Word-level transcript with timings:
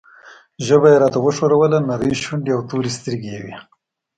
ژبه 0.65 0.87
یې 0.91 0.97
راته 1.03 1.19
وښوروله، 1.21 1.79
نرۍ 1.87 2.13
شونډې 2.23 2.51
او 2.55 2.61
تورې 2.69 2.91
سترګې 2.97 3.29
یې 3.35 3.41
وې. 3.45 3.55